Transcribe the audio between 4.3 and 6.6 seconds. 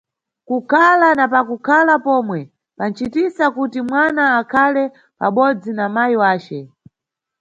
akhale pabodzi na mayi wace.